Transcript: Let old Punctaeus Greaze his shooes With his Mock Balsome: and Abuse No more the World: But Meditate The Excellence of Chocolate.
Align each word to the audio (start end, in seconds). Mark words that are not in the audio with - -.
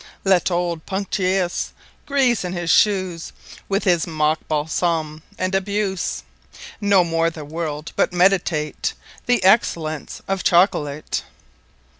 Let 0.23 0.49
old 0.49 0.87
Punctaeus 0.87 1.73
Greaze 2.07 2.41
his 2.41 2.71
shooes 2.71 3.31
With 3.69 3.83
his 3.83 4.07
Mock 4.07 4.39
Balsome: 4.47 5.21
and 5.37 5.53
Abuse 5.53 6.23
No 6.81 7.03
more 7.03 7.29
the 7.29 7.45
World: 7.45 7.91
But 7.95 8.11
Meditate 8.11 8.93
The 9.27 9.43
Excellence 9.43 10.19
of 10.27 10.41
Chocolate. 10.43 11.21